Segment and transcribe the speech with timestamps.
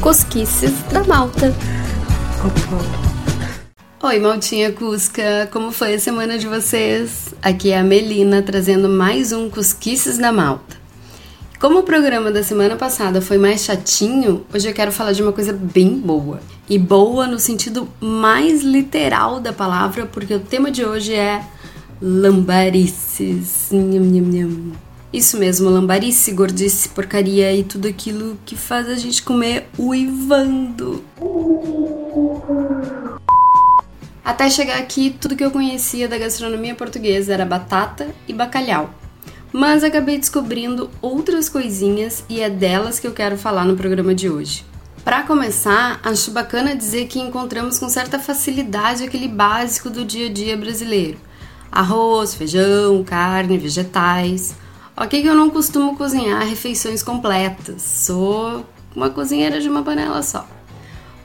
[0.00, 1.52] Cosquices da Malta.
[4.04, 7.34] Oi, Maltinha Cusca, como foi a semana de vocês?
[7.42, 10.76] Aqui é a Melina trazendo mais um Cosquices da Malta.
[11.58, 15.32] Como o programa da semana passada foi mais chatinho, hoje eu quero falar de uma
[15.32, 16.38] coisa bem boa.
[16.68, 21.44] E boa no sentido mais literal da palavra, porque o tema de hoje é
[22.00, 23.70] lambarices.
[23.72, 24.83] Nham, nham, nham.
[25.14, 31.04] Isso mesmo, lambarice, gordice, porcaria e tudo aquilo que faz a gente comer uivando.
[34.24, 38.92] Até chegar aqui, tudo que eu conhecia da gastronomia portuguesa era batata e bacalhau
[39.56, 44.28] mas acabei descobrindo outras coisinhas e é delas que eu quero falar no programa de
[44.28, 44.66] hoje.
[45.04, 50.32] Para começar, acho bacana dizer que encontramos com certa facilidade aquele básico do dia a
[50.32, 51.18] dia brasileiro:
[51.70, 54.56] arroz, feijão, carne, vegetais.
[54.96, 58.64] Ok, que eu não costumo cozinhar refeições completas, sou
[58.94, 60.46] uma cozinheira de uma panela só.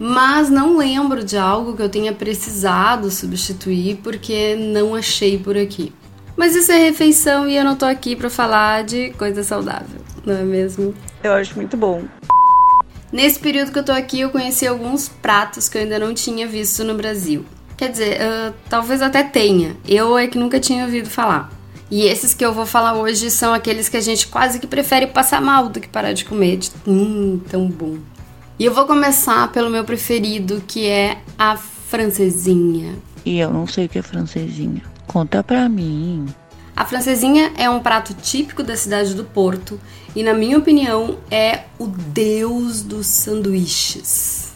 [0.00, 5.92] Mas não lembro de algo que eu tenha precisado substituir porque não achei por aqui.
[6.36, 10.34] Mas isso é refeição e eu não tô aqui para falar de coisa saudável, não
[10.34, 10.92] é mesmo?
[11.22, 12.02] Eu acho muito bom.
[13.12, 16.48] Nesse período que eu tô aqui, eu conheci alguns pratos que eu ainda não tinha
[16.48, 17.44] visto no Brasil.
[17.76, 19.76] Quer dizer, uh, talvez até tenha.
[19.86, 21.61] Eu é que nunca tinha ouvido falar.
[21.92, 25.08] E esses que eu vou falar hoje são aqueles que a gente quase que prefere
[25.08, 26.56] passar mal do que parar de comer.
[26.56, 27.98] De, hum, tão bom.
[28.58, 32.94] E eu vou começar pelo meu preferido, que é a francesinha.
[33.26, 34.80] E eu não sei o que é francesinha.
[35.06, 36.24] Conta pra mim.
[36.74, 39.78] A francesinha é um prato típico da cidade do Porto
[40.16, 44.54] e, na minha opinião, é o deus dos sanduíches.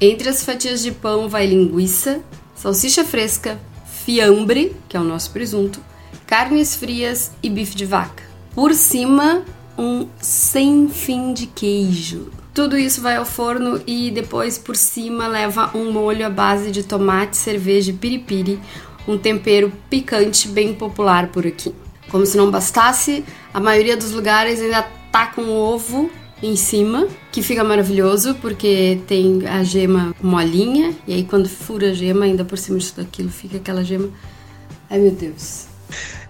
[0.00, 2.20] Entre as fatias de pão vai linguiça,
[2.54, 5.80] salsicha fresca, fiambre, que é o nosso presunto,
[6.26, 8.22] carnes frias e bife de vaca.
[8.54, 9.44] Por cima,
[9.76, 12.30] um sem fim de queijo.
[12.54, 16.84] Tudo isso vai ao forno e depois por cima leva um molho à base de
[16.84, 18.60] tomate, cerveja e piripiri,
[19.08, 21.74] um tempero picante bem popular por aqui.
[22.08, 26.08] Como se não bastasse, a maioria dos lugares ainda tá com ovo
[26.40, 31.92] em cima, que fica maravilhoso porque tem a gema molinha e aí quando fura a
[31.92, 34.10] gema, ainda por cima disso daquilo fica aquela gema.
[34.88, 35.73] Ai meu Deus.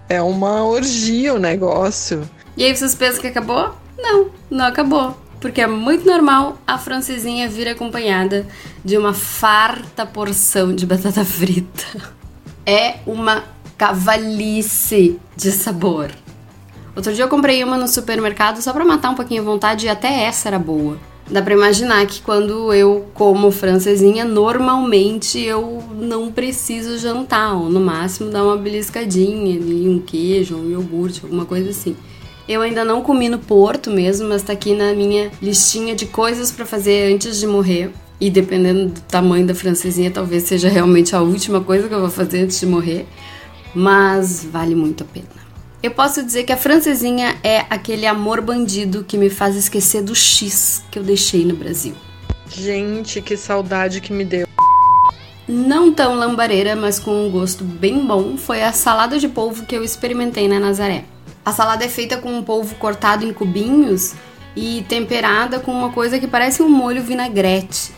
[0.07, 2.29] É uma orgia o negócio.
[2.55, 3.75] E aí vocês pensam que acabou?
[3.97, 5.17] Não, não acabou.
[5.39, 8.47] Porque é muito normal a francesinha vir acompanhada
[8.83, 12.15] de uma farta porção de batata frita
[12.65, 13.43] é uma
[13.77, 16.11] cavalice de sabor.
[16.95, 19.89] Outro dia eu comprei uma no supermercado só para matar um pouquinho a vontade e
[19.89, 20.97] até essa era boa.
[21.29, 27.79] Dá para imaginar que quando eu como francesinha, normalmente eu não preciso jantar, ou no
[27.79, 31.95] máximo dar uma beliscadinha ali, um queijo, um iogurte, alguma coisa assim.
[32.47, 36.51] Eu ainda não comi no Porto mesmo, mas tá aqui na minha listinha de coisas
[36.51, 37.91] para fazer antes de morrer.
[38.21, 42.11] E dependendo do tamanho da francesinha, talvez seja realmente a última coisa que eu vou
[42.11, 43.07] fazer antes de morrer.
[43.73, 45.44] Mas vale muito a pena.
[45.85, 50.15] Eu posso dizer que a francesinha é aquele amor bandido que me faz esquecer do
[50.15, 51.93] X que eu deixei no Brasil.
[52.49, 54.47] Gente, que saudade que me deu.
[55.47, 59.75] Não tão lambareira, mas com um gosto bem bom, foi a salada de polvo que
[59.75, 61.05] eu experimentei na Nazaré.
[61.45, 64.15] A salada é feita com um polvo cortado em cubinhos
[64.55, 67.93] e temperada com uma coisa que parece um molho vinagrete.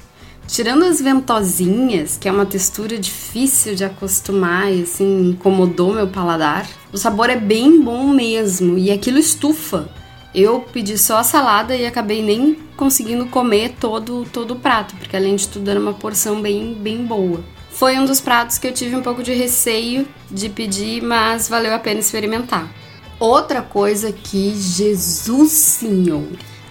[0.48, 6.66] Tirando as ventosinhas, que é uma textura difícil de acostumar e assim incomodou meu paladar,
[6.92, 9.90] o sabor é bem bom mesmo e aquilo estufa.
[10.34, 15.18] Eu pedi só a salada e acabei nem conseguindo comer todo, todo o prato, porque
[15.18, 17.44] além de tudo era uma porção bem, bem boa.
[17.70, 21.74] Foi um dos pratos que eu tive um pouco de receio de pedir, mas valeu
[21.76, 22.72] a pena experimentar.
[23.20, 26.28] Outra coisa que Jesus Senhor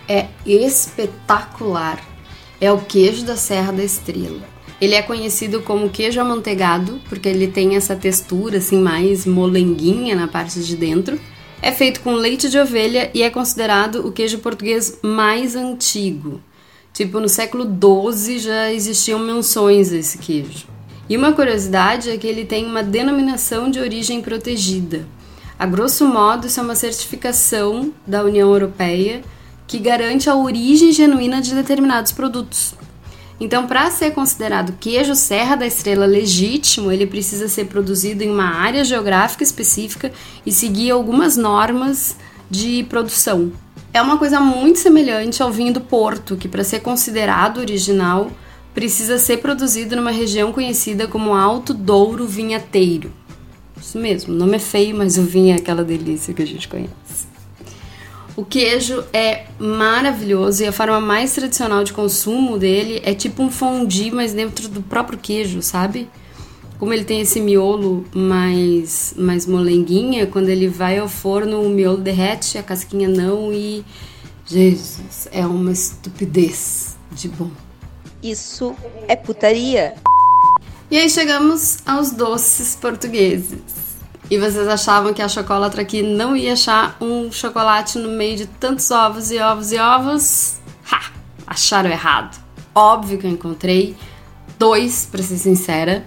[0.09, 2.16] é espetacular
[2.61, 4.43] é o queijo da Serra da Estrela.
[4.81, 10.29] Ele é conhecido como queijo amanteigado porque ele tem essa textura assim mais molenguinha na
[10.29, 11.19] parte de dentro.
[11.63, 16.41] É feito com leite de ovelha e é considerado o queijo português mais antigo.
[16.93, 20.67] Tipo, no século XII já existiam menções a esse queijo.
[21.09, 25.07] E uma curiosidade é que ele tem uma denominação de origem protegida.
[25.59, 29.23] A grosso modo, isso é uma certificação da União Europeia
[29.67, 32.75] que garante a origem genuína de determinados produtos.
[33.39, 38.47] Então, para ser considerado queijo Serra da Estrela legítimo, ele precisa ser produzido em uma
[38.47, 40.11] área geográfica específica
[40.45, 42.17] e seguir algumas normas
[42.51, 43.53] de produção.
[43.93, 48.31] É uma coisa muito semelhante ao vinho do Porto, que para ser considerado original
[48.75, 53.13] precisa ser produzido numa região conhecida como Alto Douro Vinhateiro.
[53.81, 56.69] Isso mesmo, o nome é feio, mas o vinho é aquela delícia que a gente
[56.69, 57.26] conhece.
[58.37, 63.51] O queijo é maravilhoso e a forma mais tradicional de consumo dele é tipo um
[63.51, 66.07] fondue, mas dentro do próprio queijo, sabe?
[66.79, 71.97] Como ele tem esse miolo mais, mais molenguinha, quando ele vai ao forno, o miolo
[71.97, 73.83] derrete, a casquinha não e.
[74.45, 77.51] Jesus, é uma estupidez de bom.
[78.23, 78.77] Isso
[79.09, 79.95] é putaria.
[80.91, 83.76] E aí chegamos aos doces portugueses.
[84.29, 88.47] E vocês achavam que a chocolatra aqui não ia achar um chocolate no meio de
[88.47, 90.57] tantos ovos e ovos e ovos?
[90.91, 91.13] Ha!
[91.47, 92.37] Acharam errado.
[92.75, 93.97] Óbvio que eu encontrei
[94.59, 96.05] dois, pra ser sincera.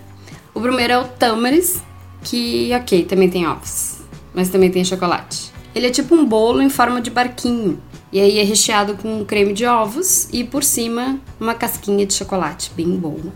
[0.53, 1.81] O primeiro é o Tamaris,
[2.21, 3.99] que, ok, também tem ovos,
[4.33, 5.51] mas também tem chocolate.
[5.73, 7.81] Ele é tipo um bolo em forma de barquinho.
[8.11, 12.71] E aí é recheado com creme de ovos e por cima uma casquinha de chocolate
[12.75, 13.31] bem boa.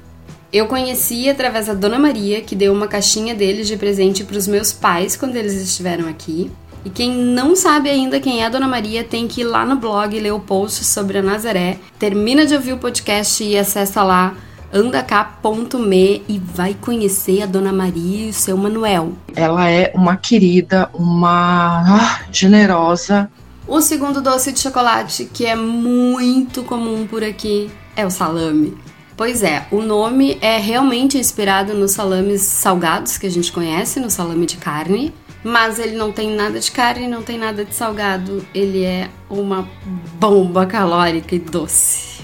[0.54, 4.48] Eu conheci através da Dona Maria, que deu uma caixinha deles de presente para os
[4.48, 6.52] meus pais quando eles estiveram aqui.
[6.86, 9.78] E quem não sabe ainda quem é a Dona Maria tem que ir lá no
[9.78, 11.80] blog ler o post sobre a Nazaré.
[11.98, 14.36] Termina de ouvir o podcast e acessa lá
[14.72, 19.14] andacá.me e vai conhecer a Dona Maria e o seu Manuel.
[19.36, 23.28] Ela é uma querida, uma ah, generosa.
[23.68, 28.78] O segundo doce de chocolate, que é muito comum por aqui, é o salame.
[29.16, 34.10] Pois é, o nome é realmente inspirado nos salames salgados que a gente conhece, no
[34.10, 35.14] salame de carne,
[35.44, 39.70] mas ele não tem nada de carne, não tem nada de salgado, ele é uma
[40.20, 42.24] bomba calórica e doce.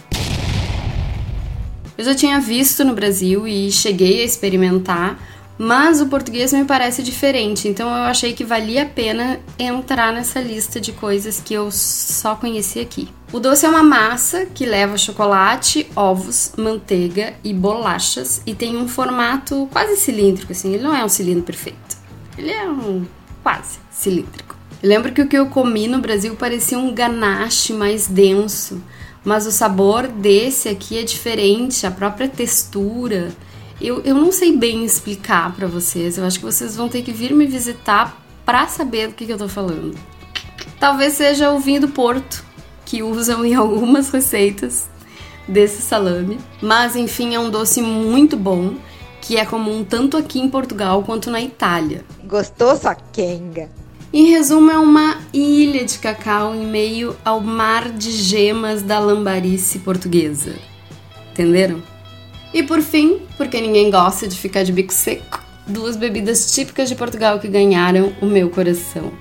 [1.96, 5.20] Eu já tinha visto no Brasil e cheguei a experimentar,
[5.62, 10.40] mas o português me parece diferente, então eu achei que valia a pena entrar nessa
[10.40, 13.10] lista de coisas que eu só conheci aqui.
[13.34, 18.88] O doce é uma massa que leva chocolate, ovos, manteiga e bolachas e tem um
[18.88, 21.98] formato quase cilíndrico, assim, ele não é um cilindro perfeito.
[22.38, 23.06] Ele é um
[23.44, 24.56] quase cilíndrico.
[24.82, 28.82] Eu lembro que o que eu comi no Brasil parecia um ganache mais denso,
[29.26, 33.34] mas o sabor desse aqui é diferente, a própria textura
[33.82, 36.18] eu, eu não sei bem explicar para vocês.
[36.18, 39.32] Eu acho que vocês vão ter que vir me visitar para saber do que, que
[39.32, 39.98] eu tô falando.
[40.80, 42.44] Talvez seja o vinho do Porto,
[42.86, 44.90] que usam em algumas receitas
[45.48, 46.40] desse salame.
[46.62, 48.76] Mas enfim, é um doce muito bom,
[49.22, 52.04] que é comum tanto aqui em Portugal quanto na Itália.
[52.24, 53.70] Gostou, sua quenga?
[54.12, 59.80] Em resumo, é uma ilha de cacau em meio ao mar de gemas da lambarice
[59.80, 60.56] portuguesa.
[61.32, 61.84] Entenderam?
[62.54, 66.96] E por fim, porque ninguém gosta de ficar de bico seco, duas bebidas típicas de
[66.96, 69.12] Portugal que ganharam o meu coração.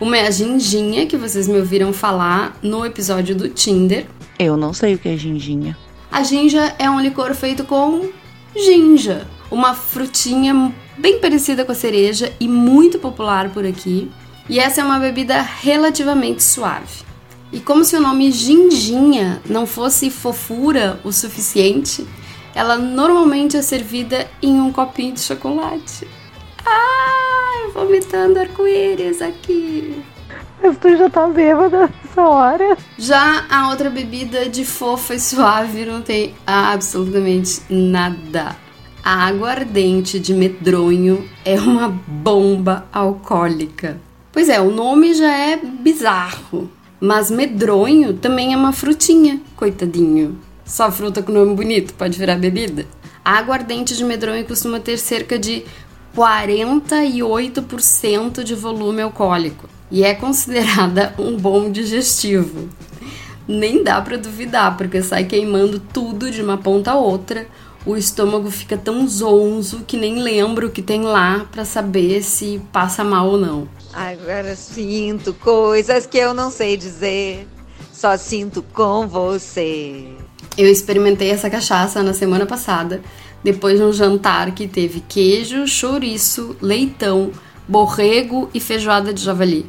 [0.00, 4.06] Uma é a ginginha, que vocês me ouviram falar no episódio do Tinder.
[4.38, 5.76] Eu não sei o que é ginginha.
[6.10, 8.10] A ginja é um licor feito com
[8.54, 14.10] ginja, uma frutinha bem parecida com a cereja e muito popular por aqui.
[14.48, 17.04] E essa é uma bebida relativamente suave.
[17.52, 22.06] E como se o nome ginginha não fosse fofura o suficiente,
[22.56, 26.08] ela normalmente é servida em um copinho de chocolate.
[26.64, 30.02] Ai, vomitando arco-íris aqui.
[30.62, 32.78] Mas tu já tá bêbada nessa hora.
[32.96, 38.56] Já a outra bebida de fofa e suave não tem absolutamente nada.
[39.04, 44.00] A aguardente de medronho é uma bomba alcoólica.
[44.32, 46.70] Pois é, o nome já é bizarro.
[46.98, 50.38] Mas medronho também é uma frutinha, coitadinho.
[50.66, 52.84] Só fruta com nome bonito pode virar bebida?
[53.24, 55.64] A aguardente de medronho costuma ter cerca de
[56.14, 62.68] 48% de volume alcoólico e é considerada um bom digestivo.
[63.46, 67.46] Nem dá para duvidar, porque sai queimando tudo de uma ponta a outra.
[67.84, 72.60] O estômago fica tão zonzo que nem lembra o que tem lá para saber se
[72.72, 73.68] passa mal ou não.
[73.92, 77.46] Agora sinto coisas que eu não sei dizer.
[77.92, 80.25] Só sinto com você.
[80.56, 83.02] Eu experimentei essa cachaça na semana passada,
[83.44, 87.30] depois de um jantar que teve queijo, chouriço, leitão,
[87.68, 89.66] borrego e feijoada de javali.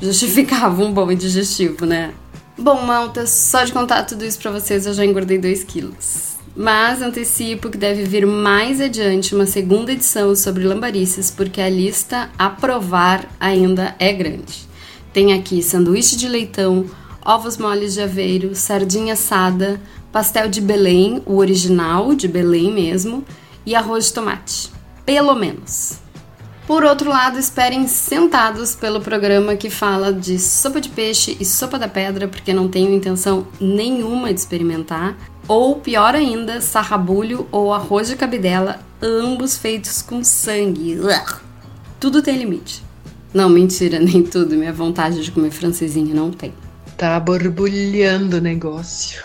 [0.00, 2.12] Justificava um bom digestivo, né?
[2.58, 6.36] Bom, malta, só de contar tudo isso pra vocês eu já engordei 2 quilos.
[6.56, 12.30] Mas antecipo que deve vir mais adiante uma segunda edição sobre lambarices, porque a lista
[12.38, 14.66] a provar ainda é grande.
[15.12, 16.86] Tem aqui sanduíche de leitão,
[17.26, 19.80] ovos moles de aveiro, sardinha assada,
[20.12, 23.24] pastel de Belém, o original de Belém mesmo,
[23.66, 24.70] e arroz de tomate.
[25.04, 25.98] Pelo menos.
[26.68, 31.78] Por outro lado, esperem sentados pelo programa que fala de sopa de peixe e sopa
[31.78, 35.16] da pedra, porque não tenho intenção nenhuma de experimentar.
[35.48, 40.98] Ou pior ainda, sarrabulho ou arroz de cabidela, ambos feitos com sangue.
[42.00, 42.84] Tudo tem limite.
[43.34, 44.56] Não, mentira, nem tudo.
[44.56, 46.52] Minha vontade de comer francesinha não tem.
[46.96, 49.22] Tá borbulhando o negócio.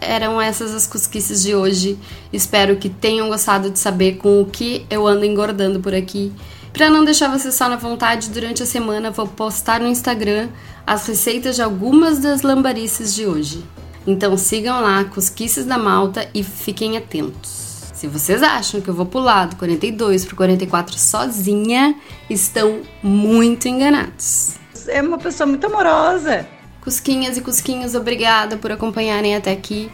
[0.00, 1.98] Eram essas as cosquices de hoje.
[2.32, 6.32] Espero que tenham gostado de saber com o que eu ando engordando por aqui.
[6.72, 10.48] Para não deixar você só na vontade, durante a semana vou postar no Instagram
[10.86, 13.62] as receitas de algumas das lambarices de hoje.
[14.06, 17.82] Então sigam lá, Cosquices da Malta, e fiquem atentos.
[17.92, 21.94] Se vocês acham que eu vou pular do 42 pro 44 sozinha,
[22.30, 24.54] estão muito enganados.
[24.88, 26.48] É uma pessoa muito amorosa.
[26.82, 29.88] Cusquinhas e cusquinhos, obrigada por acompanharem até aqui.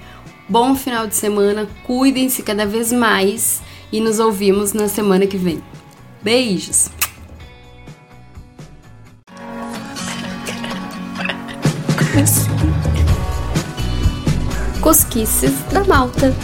[0.49, 3.61] Bom final de semana, cuidem-se cada vez mais
[3.93, 5.63] e nos ouvimos na semana que vem.
[6.23, 6.89] Beijos!
[14.81, 16.35] Cosquices da Malta.